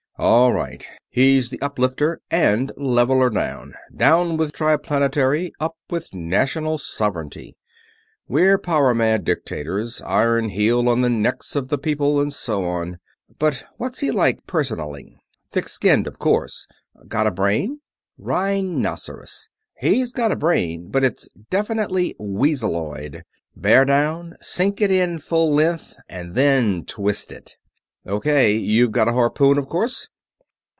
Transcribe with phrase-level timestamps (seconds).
[0.17, 0.87] "All right.
[1.09, 3.69] He's the uplifter and leveler off.
[3.95, 7.55] Down with Triplanetary, up with National Sovereignty.
[8.27, 12.99] We're power mad dictators iron heel on the necks of the people, and so on.
[13.39, 15.17] But what's he like, personally?
[15.51, 16.67] Thick skinned, of course
[17.07, 17.79] got a brain?"
[18.19, 19.49] "Rhinoceros.
[19.79, 23.23] He's got a brain, but it's definitely weaseloid.
[23.55, 27.55] Bear down sink it in full length, and then twist it."
[28.07, 28.55] "O.K.
[28.55, 30.07] You've got a harpoon, of course?"